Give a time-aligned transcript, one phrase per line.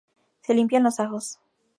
[0.41, 1.37] Se limpian los ajos